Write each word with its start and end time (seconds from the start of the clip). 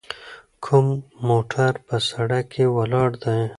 کوم 0.65 0.87
موټر 1.27 1.71
په 1.87 1.95
سړک 2.09 2.45
کې 2.53 2.65
ولاړ 2.75 3.09
دی؟ 3.23 3.41